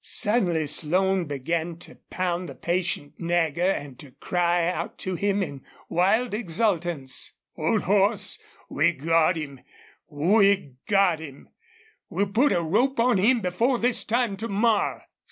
[0.03, 5.63] Suddenly Slone began to pound the patient Nagger and to cry out to him in
[5.89, 7.33] wild exultance.
[7.55, 9.59] "Old horse, we've got him!...
[10.09, 11.49] We've got him!...
[12.09, 15.03] We'll put a rope on him before this time to morrow!"